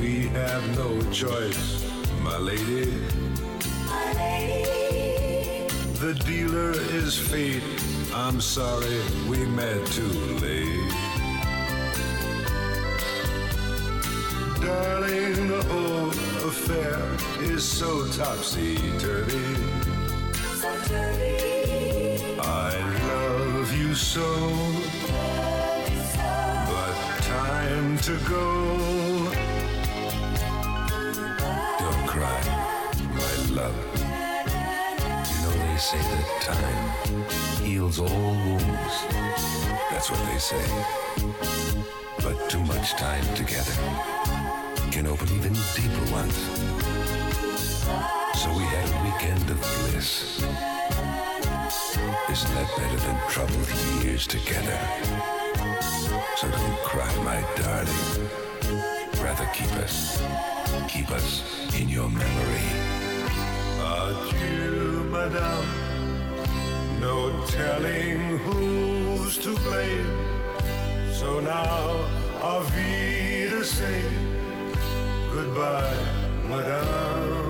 we 0.00 0.28
have 0.28 0.64
no 0.76 0.88
choice, 1.12 1.84
my 2.22 2.36
lady. 2.38 2.92
The 6.00 6.14
dealer 6.26 6.72
is 6.72 7.16
fate, 7.18 7.62
I'm 8.18 8.40
sorry 8.40 9.02
we 9.28 9.44
met 9.44 9.86
too 9.88 10.08
late. 10.40 10.90
Darling, 14.58 15.48
the 15.48 15.62
whole 15.68 16.08
affair 16.48 16.98
is 17.42 17.62
so 17.62 18.06
topsy-turvy. 18.12 19.56
I 22.40 22.72
love 23.12 23.76
you 23.76 23.94
so, 23.94 24.26
but 26.70 26.94
time 27.22 27.98
to 27.98 28.16
go. 28.30 29.28
Don't 31.78 32.06
cry, 32.08 32.40
my 33.14 33.54
love. 33.54 33.95
They 35.76 35.82
say 35.82 35.98
that 35.98 36.40
time 36.40 37.62
heals 37.62 37.98
all 37.98 38.08
wounds. 38.08 38.96
That's 39.90 40.10
what 40.10 40.24
they 40.32 40.38
say. 40.38 40.64
But 42.22 42.48
too 42.48 42.64
much 42.64 42.92
time 42.92 43.22
together 43.34 43.74
can 44.90 45.06
open 45.06 45.28
even 45.36 45.52
deeper 45.76 46.06
ones. 46.10 46.34
So 48.40 48.48
we 48.56 48.64
had 48.72 48.88
a 48.88 49.04
weekend 49.04 49.50
of 49.50 49.60
bliss. 49.60 50.40
Isn't 52.30 52.54
that 52.54 52.70
better 52.78 52.96
than 52.96 53.20
troubled 53.28 53.68
years 54.02 54.26
together? 54.26 54.80
So 56.36 56.50
don't 56.50 56.78
cry, 56.84 57.14
my 57.16 57.44
darling. 57.60 58.30
Rather 59.22 59.46
keep 59.52 59.72
us, 59.84 60.22
keep 60.88 61.10
us 61.10 61.42
in 61.78 61.90
your 61.90 62.08
memory. 62.08 63.05
No 67.00 67.44
telling 67.48 68.38
who's 68.38 69.38
to 69.38 69.54
blame. 69.56 70.06
So 71.12 71.40
now, 71.40 72.06
auf 72.42 72.70
Wiedersehen. 72.76 74.14
Goodbye, 75.32 75.96
madame. 76.48 77.45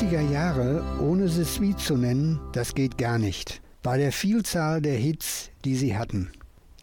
70er 0.00 0.32
Jahre, 0.32 0.82
ohne 0.98 1.28
The 1.28 1.44
Sweet 1.44 1.78
zu 1.78 1.94
nennen, 1.94 2.40
das 2.54 2.74
geht 2.74 2.96
gar 2.96 3.18
nicht. 3.18 3.60
Bei 3.82 3.98
der 3.98 4.12
Vielzahl 4.12 4.80
der 4.80 4.94
Hits, 4.94 5.50
die 5.66 5.76
sie 5.76 5.94
hatten. 5.94 6.32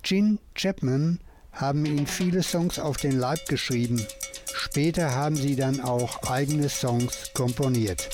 Gin 0.03 0.38
Chapman 0.53 1.19
haben 1.51 1.88
ihnen 1.88 2.06
viele 2.06 2.43
Songs 2.43 2.77
auf 2.77 2.97
den 2.97 3.17
Leib 3.17 3.47
geschrieben. 3.47 4.06
Später 4.53 5.15
haben 5.15 5.36
sie 5.36 5.56
dann 5.56 5.82
auch 5.82 6.30
eigene 6.30 6.69
Songs 6.69 7.32
komponiert. 7.34 8.08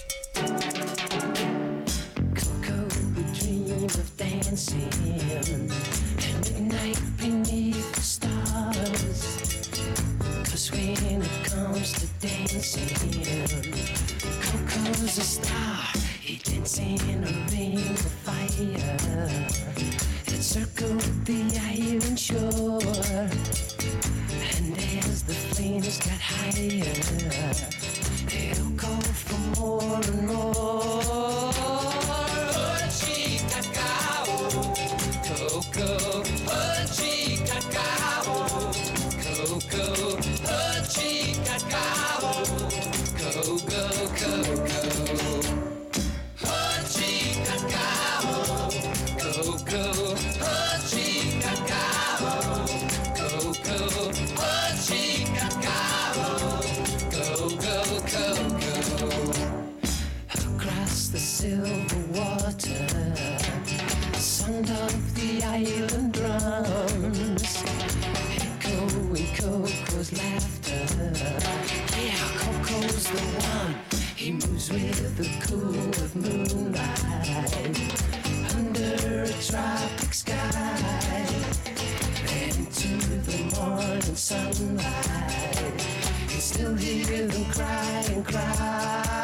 A 15.16 15.22
star. 15.22 15.78
He 16.22 16.38
dances 16.38 16.80
in 16.80 17.24
a 17.24 17.28
ring 17.52 17.78
of 17.78 18.00
fire 18.00 19.03
island 65.54 66.12
drums, 66.14 67.64
echoing 68.42 69.30
Coco's 69.36 70.12
laughter. 70.18 70.82
Yeah, 72.02 72.26
Coco's 72.40 73.04
the 73.04 73.22
one. 73.46 73.76
He 74.16 74.32
moves 74.32 74.72
with 74.72 75.16
the 75.16 75.30
cool 75.46 75.90
of 76.04 76.16
moonlight 76.16 77.04
under 78.56 79.24
a 79.24 79.34
tropic 79.44 80.14
sky. 80.16 81.28
And 82.30 82.58
into 82.58 82.98
the 83.28 83.38
morning 83.56 84.16
sunlight, 84.16 85.88
you 86.30 86.40
still 86.40 86.76
hear 86.76 87.28
them 87.28 87.46
cry 87.52 88.04
and 88.08 88.26
cry. 88.26 89.23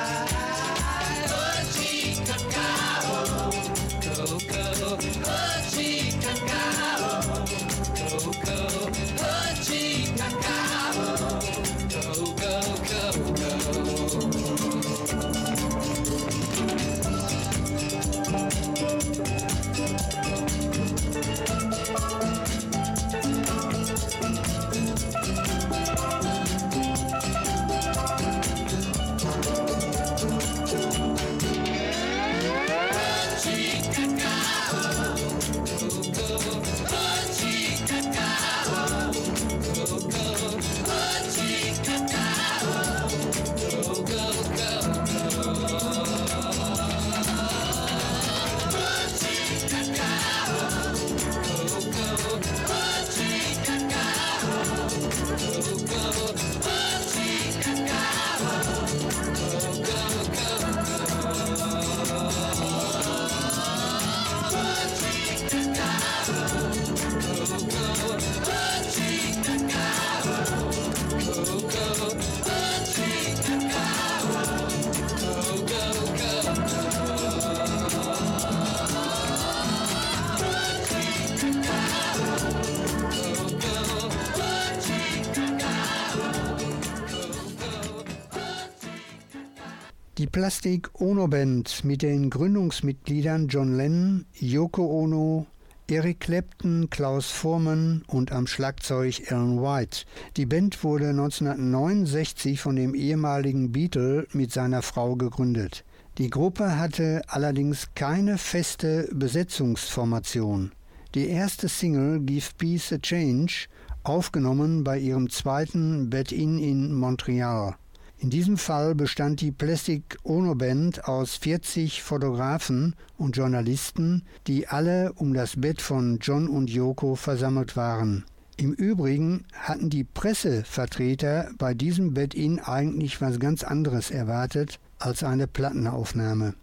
Die 90.50 90.54
Plastik 90.54 90.90
Ono 91.00 91.28
Band 91.28 91.84
mit 91.84 92.02
den 92.02 92.32
Gründungsmitgliedern 92.32 93.50
John 93.50 93.78
Lennon, 93.78 94.26
Yoko 94.34 94.84
Ono, 95.04 95.46
Eric 95.88 96.22
Clapton, 96.22 96.90
Klaus 96.90 97.30
Vormann 97.30 98.02
und 98.08 98.32
am 98.32 98.48
Schlagzeug 98.48 99.32
Alan 99.32 99.62
White. 99.62 100.08
Die 100.38 100.48
Band 100.48 100.84
wurde 100.84 101.10
1969 101.10 102.60
von 102.60 102.78
dem 102.78 102.96
ehemaligen 102.96 103.72
Beatle 103.72 104.26
mit 104.32 104.52
seiner 104.52 104.82
Frau 104.82 105.16
gegründet. 105.16 105.86
Die 106.18 106.32
Gruppe 106.32 106.80
hatte 106.80 107.22
allerdings 107.28 107.90
keine 107.94 108.40
feste 108.40 109.08
Besetzungsformation. 109.14 110.72
Die 111.14 111.28
erste 111.28 111.70
Single 111.70 112.22
Give 112.22 112.50
Peace 112.58 112.92
a 112.92 112.98
Change, 112.98 113.68
aufgenommen 114.02 114.84
bei 114.84 114.98
ihrem 114.98 115.30
zweiten 115.30 116.10
Bet-In 116.10 116.58
in 116.58 116.92
Montreal. 116.92 117.76
In 118.22 118.30
diesem 118.30 118.58
Fall 118.58 118.96
bestand 118.96 119.40
die 119.40 119.52
Plastic 119.52 120.18
Ono 120.24 120.54
Band 120.54 121.06
aus 121.06 121.38
40 121.38 122.04
Fotografen 122.04 122.94
und 123.18 123.38
Journalisten, 123.38 124.24
die 124.46 124.68
alle 124.68 125.14
um 125.14 125.34
das 125.34 125.56
Bett 125.56 125.82
von 125.82 126.20
John 126.20 126.50
und 126.50 126.70
Yoko 126.70 127.16
versammelt 127.16 127.78
waren. 127.78 128.26
Im 128.58 128.74
Übrigen 128.74 129.46
hatten 129.54 129.90
die 129.90 130.04
Pressevertreter 130.04 131.50
bei 131.58 131.74
diesem 131.74 132.14
Bet-In 132.14 132.60
eigentlich 132.60 133.22
was 133.22 133.40
ganz 133.40 133.64
anderes 133.64 134.12
erwartet 134.12 134.82
als 134.98 135.24
eine 135.24 135.48
Plattenaufnahme. 135.48 136.56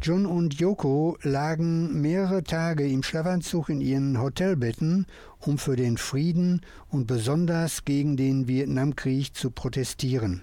John 0.00 0.26
und 0.26 0.60
Yoko 0.60 1.18
lagen 1.22 2.00
mehrere 2.00 2.44
Tage 2.44 2.88
im 2.88 3.02
Schlafanzug 3.02 3.68
in 3.68 3.80
ihren 3.80 4.20
Hotelbetten, 4.20 5.06
um 5.40 5.58
für 5.58 5.74
den 5.74 5.98
Frieden 5.98 6.60
und 6.88 7.08
besonders 7.08 7.84
gegen 7.84 8.16
den 8.16 8.46
Vietnamkrieg 8.46 9.34
zu 9.34 9.50
protestieren. 9.50 10.42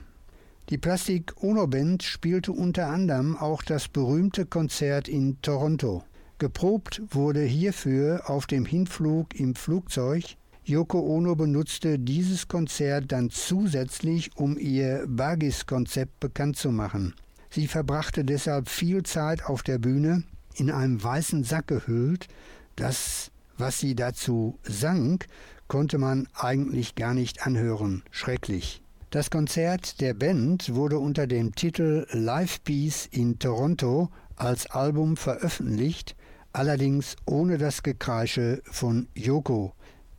Die 0.70 0.78
Plastik 0.78 1.42
Ono 1.42 1.66
Band 1.66 2.04
spielte 2.04 2.52
unter 2.52 2.88
anderem 2.88 3.38
auch 3.38 3.64
das 3.64 3.88
berühmte 3.88 4.46
Konzert 4.46 5.08
in 5.08 5.42
Toronto. 5.42 6.04
Geprobt 6.40 7.02
wurde 7.10 7.42
hierfür 7.42 8.30
auf 8.30 8.48
dem 8.48 8.66
Hinflug 8.66 9.34
im 9.40 9.56
Flugzeug. 9.56 10.36
Yoko 10.66 11.00
Ono 11.00 11.36
benutzte 11.36 11.98
dieses 11.98 12.50
Konzert 12.50 13.14
dann 13.14 13.30
zusätzlich, 13.30 14.36
um 14.36 14.58
ihr 14.58 15.06
Bagis-Konzept 15.08 16.20
bekannt 16.20 16.58
zu 16.58 16.74
machen. 16.74 17.16
Sie 17.50 17.68
verbrachte 17.68 18.26
deshalb 18.26 18.68
viel 18.68 19.04
Zeit 19.04 19.46
auf 19.46 19.64
der 19.64 19.78
Bühne, 19.78 20.24
in 20.54 20.70
einem 20.70 21.02
weißen 21.02 21.46
Sack 21.46 21.68
gehüllt. 21.68 22.28
Das, 22.76 23.32
was 23.58 23.80
sie 23.80 23.96
dazu 23.96 24.60
sang, 24.64 25.24
konnte 25.70 25.98
man 25.98 26.28
eigentlich 26.34 26.96
gar 26.96 27.14
nicht 27.14 27.48
anhören. 27.48 28.04
Schrecklich. 28.12 28.82
Das 29.10 29.30
Konzert 29.30 30.02
der 30.02 30.14
Band 30.14 30.76
wurde 30.76 31.00
unter 31.00 31.28
dem 31.28 31.56
Titel 31.56 32.06
Live 32.12 32.62
Peace 32.66 33.08
in 33.10 33.40
Toronto 33.40 34.10
als 34.36 34.70
Album 34.70 35.16
veröffentlicht, 35.16 36.18
allerdings 36.52 37.16
ohne 37.26 37.58
das 37.58 37.84
Gekreische 37.84 38.62
von 38.66 39.08
Yoko. 39.16 39.72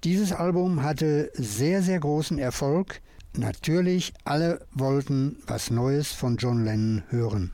Dieses 0.05 0.33
Album 0.33 0.83
hatte 0.83 1.31
sehr, 1.35 1.83
sehr 1.83 2.01
großen 2.01 2.39
Erfolg. 2.39 3.03
Natürlich, 3.37 4.15
alle 4.25 4.67
wollten 4.73 5.37
was 5.47 5.71
Neues 5.71 6.11
von 6.11 6.39
John 6.39 6.65
Lennon 6.65 7.03
hören. 7.11 7.53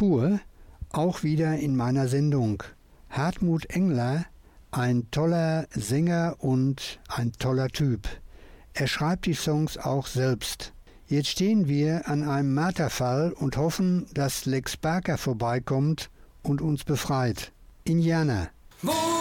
Pur, 0.00 0.40
auch 0.92 1.24
wieder 1.24 1.58
in 1.58 1.76
meiner 1.76 2.08
Sendung. 2.08 2.62
Hartmut 3.10 3.66
Engler, 3.66 4.24
ein 4.70 5.10
toller 5.10 5.66
Sänger 5.72 6.36
und 6.38 7.00
ein 7.08 7.32
toller 7.32 7.68
Typ. 7.68 8.08
Er 8.72 8.86
schreibt 8.86 9.26
die 9.26 9.34
Songs 9.34 9.76
auch 9.76 10.06
selbst. 10.06 10.72
Jetzt 11.06 11.28
stehen 11.28 11.68
wir 11.68 12.08
an 12.08 12.26
einem 12.26 12.54
Marterfall 12.54 13.32
und 13.32 13.58
hoffen, 13.58 14.06
dass 14.14 14.46
Lex 14.46 14.78
Barker 14.78 15.18
vorbeikommt 15.18 16.08
und 16.42 16.62
uns 16.62 16.82
befreit. 16.84 17.52
Indianer. 17.84 18.48
Wo 18.80 19.19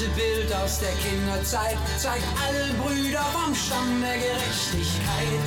alte 0.00 0.14
Bild 0.14 0.52
aus 0.54 0.78
der 0.78 0.92
Kinderzeit 0.92 1.76
zeigt 1.98 2.24
alle 2.46 2.72
Brüder 2.74 3.24
vom 3.32 3.54
Stamm 3.54 4.00
der 4.00 4.16
Gerechtigkeit. 4.16 5.46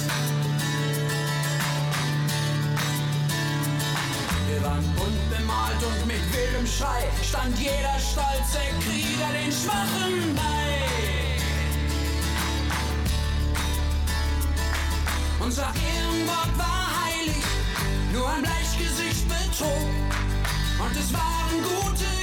Wir 4.47 4.63
waren 4.63 4.95
bunt 4.95 5.29
bemalt 5.29 5.83
und 5.83 6.07
mit 6.07 6.21
wildem 6.33 6.67
Schrei 6.67 7.03
stand 7.23 7.57
jeder 7.57 7.97
stolze 7.99 8.61
Krieger 8.85 9.31
den 9.33 9.51
Schwachen 9.51 10.35
bei. 10.35 10.51
Unser 15.43 15.63
Ehrenwort 15.63 16.57
war 16.57 17.05
heilig, 17.05 17.43
nur 18.13 18.29
ein 18.29 18.43
Bleichgesicht 18.43 19.27
betrog. 19.27 19.89
Und 20.79 20.95
es 20.97 21.11
waren 21.11 21.63
gute 21.63 22.22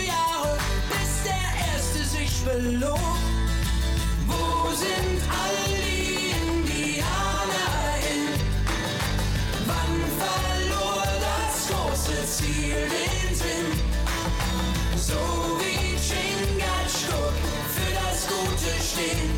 Belog. 2.44 2.98
Wo 4.26 4.72
sind 4.74 5.20
all 5.28 5.58
die 5.76 6.30
Indianer 6.30 7.76
hin? 8.00 8.24
Wann 9.66 9.94
verlor 10.18 11.04
das 11.20 11.68
große 11.68 12.18
Ziel 12.26 12.80
den 12.88 13.34
Sinn? 13.34 13.68
So 14.96 15.20
wie 15.60 15.96
Chingachgook 15.98 17.38
für 17.74 17.92
das 18.00 18.18
Gute 18.26 18.72
stehen, 18.82 19.30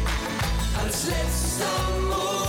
als 0.80 1.06
letzter 1.06 1.76
Mohikaner 2.08 2.41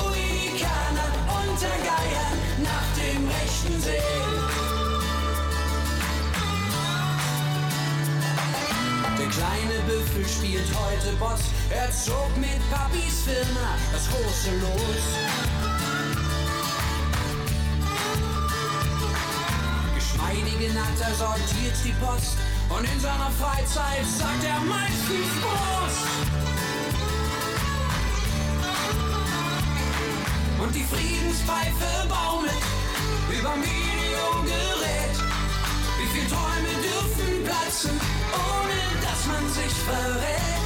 kleine 9.44 9.80
Büffel 9.88 10.26
spielt 10.26 10.68
heute 10.76 11.16
Boss. 11.18 11.42
Er 11.70 11.92
zog 11.92 12.30
mit 12.38 12.60
Papis 12.72 13.24
Firma 13.26 13.76
das 13.92 14.08
große 14.10 14.52
Los. 14.64 15.06
Geschmeidige 19.96 20.74
Natter 20.74 21.14
sortiert 21.16 21.78
die 21.84 21.96
Post 22.04 22.38
und 22.70 22.84
in 22.86 23.00
seiner 23.00 23.32
Freizeit 23.40 24.06
sagt 24.18 24.44
er 24.44 24.60
meistens 24.62 25.32
Prost. 25.44 26.08
Und 30.62 30.74
die 30.74 30.84
Friedenspfeife 30.84 32.08
baumelt 32.08 32.64
überm 33.30 33.62
Videogerät. 33.62 35.18
Wie 36.00 36.08
viele 36.14 36.30
Träume 36.30 36.83
platzen, 37.54 38.00
ohne 38.34 38.80
dass 39.06 39.22
man 39.28 39.46
sich 39.50 39.74
verrät? 39.88 40.62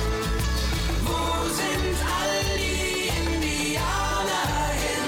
Wo 1.06 1.24
sind 1.60 1.98
all 2.18 2.40
die 2.56 3.08
Indianer 3.20 4.68
hin? 4.82 5.08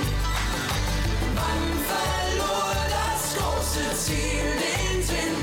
Wann 1.39 1.65
verlor 1.91 2.75
das 2.97 3.21
große 3.37 3.85
Ziel 4.03 4.47
den 4.63 5.03
Sinn? 5.09 5.35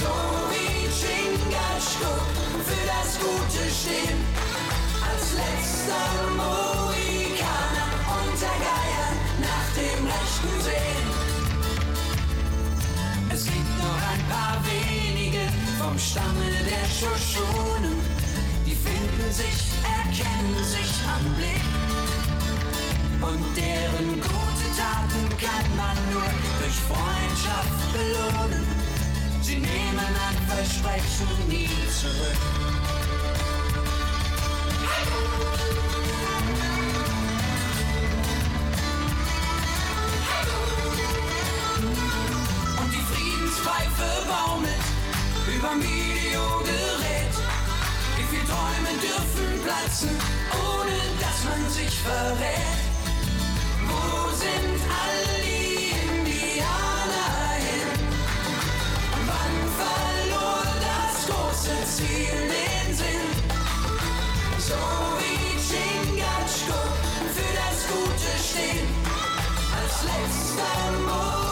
So 0.00 0.12
wie 0.52 0.88
Chingachgook 1.00 2.26
für 2.68 2.84
das 2.94 3.10
Gute 3.24 3.62
stehen, 3.80 4.18
als 5.08 5.24
letzter 5.40 6.08
Mohikaner 6.40 7.88
unter 8.20 8.54
Geiern 8.68 9.16
nach 9.48 9.68
dem 9.76 10.04
Rechten 10.06 10.60
sehen. 10.62 11.11
Noch 13.82 14.02
ein 14.12 14.22
paar 14.30 14.58
wenige 14.64 15.44
vom 15.78 15.98
Stamme 15.98 16.50
der 16.70 16.86
Shoshonen, 16.86 17.98
die 18.64 18.76
finden 18.76 19.32
sich, 19.32 19.58
erkennen 19.82 20.64
sich 20.64 20.92
am 21.14 21.24
Blick. 21.34 21.66
Und 23.20 23.44
deren 23.56 24.20
gute 24.20 24.68
Taten 24.78 25.24
kann 25.38 25.68
man 25.76 25.96
nur 26.12 26.30
durch 26.60 26.78
Freundschaft 26.90 27.80
belohnen. 27.92 28.66
Sie 29.42 29.56
nehmen 29.56 29.98
ein 29.98 30.38
Versprechen 30.46 31.28
nie 31.48 31.68
zurück. 32.00 32.42
Und 35.12 35.91
überm 45.62 45.80
Videogerät. 45.80 47.34
Wie 48.16 48.26
viele 48.30 48.46
Träume 48.50 48.92
dürfen 49.00 49.62
platzen, 49.62 50.10
ohne 50.50 50.98
dass 51.20 51.38
man 51.44 51.70
sich 51.70 51.94
verrät? 52.00 52.80
Wo 53.86 54.30
sind 54.34 54.78
all 55.02 55.22
die 55.46 55.94
Indianer 56.02 57.34
hin? 57.66 57.88
Wann 59.28 59.56
verlor 59.78 60.66
das 60.88 61.14
große 61.28 61.76
Ziel 61.94 62.38
den 62.54 62.88
Sinn? 62.96 63.28
So 64.58 64.80
wie 65.20 65.46
Chingachgook 65.68 66.94
für 67.36 67.52
das 67.62 67.78
Gute 67.92 68.30
stehen, 68.48 68.88
als 69.78 69.94
letzter 70.10 70.82
Mohikaner 71.06 71.51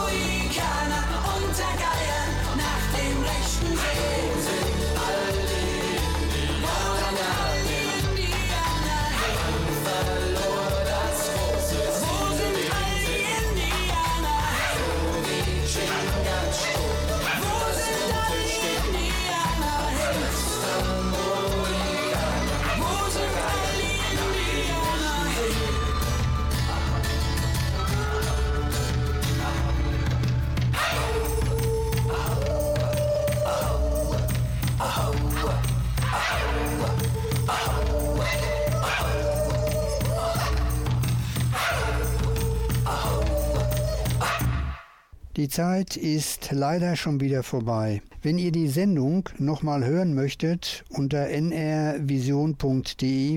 Die 45.37 45.47
Zeit 45.47 45.95
ist 45.95 46.51
leider 46.51 46.97
schon 46.97 47.21
wieder 47.21 47.41
vorbei. 47.43 48.01
Wenn 48.21 48.37
ihr 48.37 48.51
die 48.51 48.67
Sendung 48.67 49.29
nochmal 49.37 49.85
hören 49.85 50.13
möchtet, 50.13 50.83
unter 50.89 51.29
nrvision.de 51.29 52.51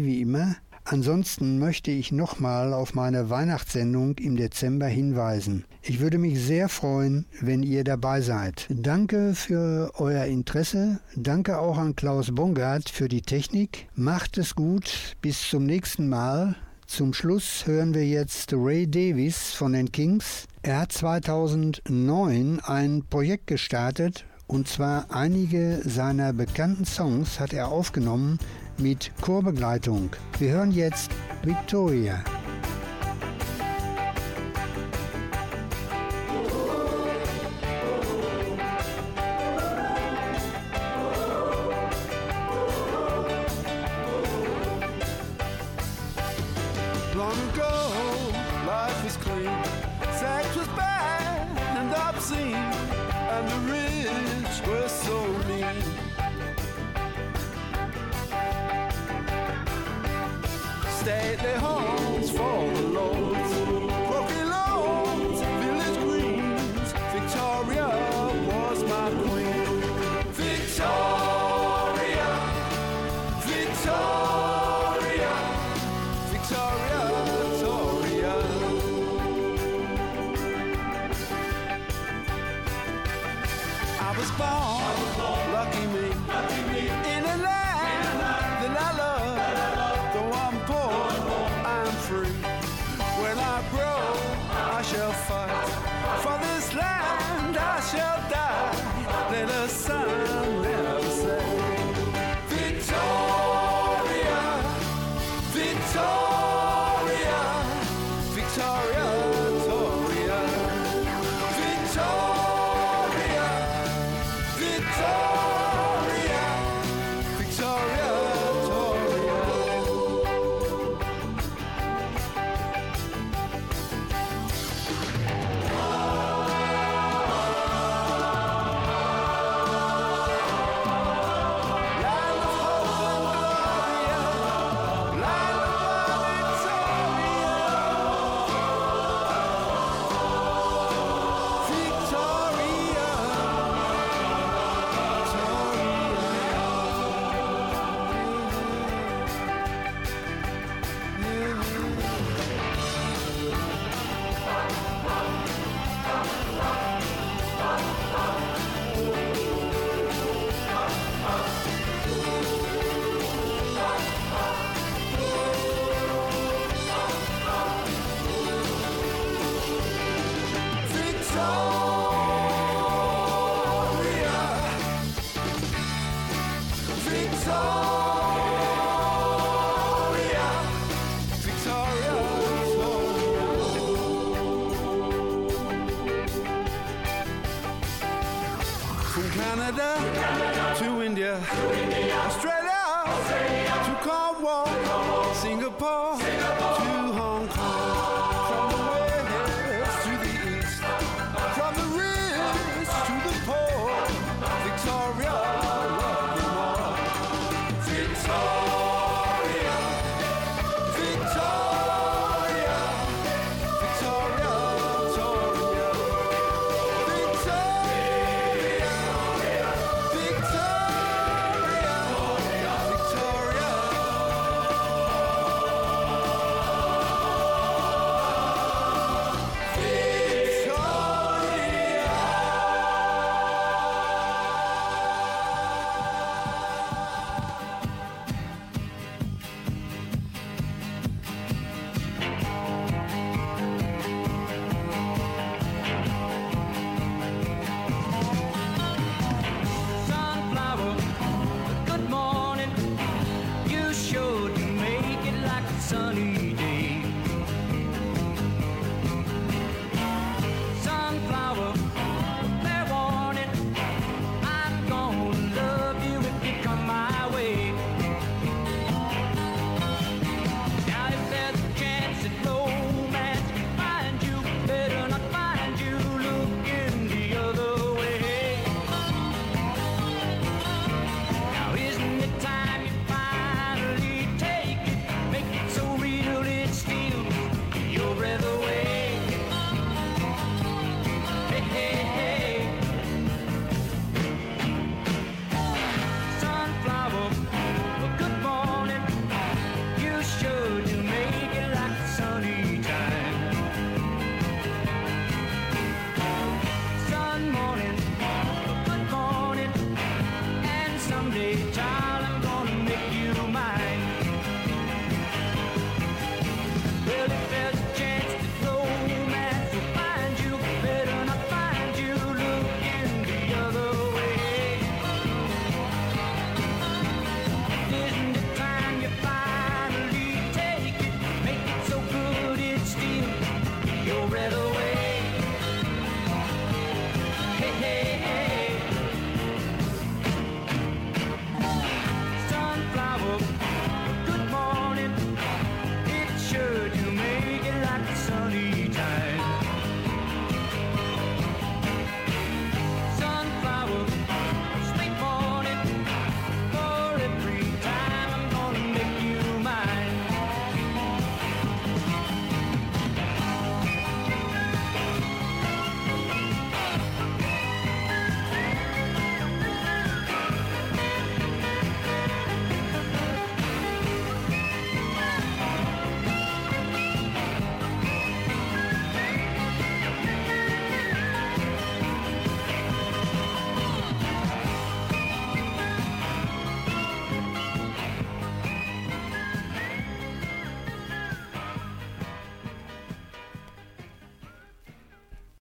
wie 0.04 0.20
immer. 0.20 0.56
Ansonsten 0.82 1.60
möchte 1.60 1.92
ich 1.92 2.10
nochmal 2.10 2.74
auf 2.74 2.94
meine 2.94 3.30
Weihnachtssendung 3.30 4.18
im 4.18 4.36
Dezember 4.36 4.86
hinweisen. 4.86 5.64
Ich 5.82 6.00
würde 6.00 6.18
mich 6.18 6.40
sehr 6.40 6.68
freuen, 6.68 7.26
wenn 7.40 7.62
ihr 7.62 7.84
dabei 7.84 8.20
seid. 8.20 8.66
Danke 8.68 9.34
für 9.36 9.92
euer 9.94 10.24
Interesse. 10.24 10.98
Danke 11.14 11.60
auch 11.60 11.78
an 11.78 11.94
Klaus 11.94 12.34
Bongard 12.34 12.90
für 12.90 13.08
die 13.08 13.22
Technik. 13.22 13.86
Macht 13.94 14.36
es 14.36 14.56
gut. 14.56 15.14
Bis 15.22 15.48
zum 15.48 15.64
nächsten 15.64 16.08
Mal. 16.08 16.56
Zum 16.96 17.12
Schluss 17.12 17.66
hören 17.66 17.92
wir 17.92 18.06
jetzt 18.06 18.52
Ray 18.52 18.88
Davis 18.88 19.52
von 19.52 19.72
den 19.72 19.90
Kings. 19.90 20.46
Er 20.62 20.82
hat 20.82 20.92
2009 20.92 22.60
ein 22.60 23.02
Projekt 23.10 23.48
gestartet 23.48 24.24
und 24.46 24.68
zwar 24.68 25.06
einige 25.10 25.82
seiner 25.84 26.32
bekannten 26.32 26.84
Songs 26.84 27.40
hat 27.40 27.52
er 27.52 27.72
aufgenommen 27.72 28.38
mit 28.78 29.10
Chorbegleitung. 29.20 30.10
Wir 30.38 30.52
hören 30.52 30.70
jetzt 30.70 31.10
Victoria. 31.42 32.22